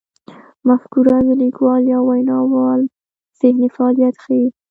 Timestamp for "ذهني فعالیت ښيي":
3.39-4.47